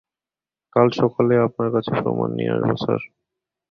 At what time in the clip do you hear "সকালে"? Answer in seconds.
0.99-1.33